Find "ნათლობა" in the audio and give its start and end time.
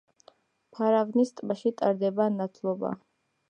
2.41-2.97